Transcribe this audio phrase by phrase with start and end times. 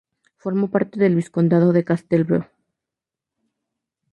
[0.37, 2.47] Formó parte del Vizcondado de Castellbó.